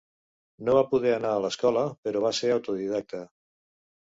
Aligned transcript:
No 0.69 0.77
va 0.77 0.81
poder 0.93 1.11
anar 1.17 1.33
a 1.33 1.43
l'escola 1.43 1.83
però 2.07 2.25
va 2.25 2.33
ser 2.39 2.51
autodidacta. 2.57 3.23